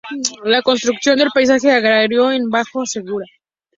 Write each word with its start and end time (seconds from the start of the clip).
La 0.45 0.63
construcción 0.63 1.19
del 1.19 1.29
paisaje 1.31 1.71
agrario 1.71 2.31
en 2.31 2.41
el 2.41 2.49
Bajo 2.49 2.87
Segura. 2.87 3.27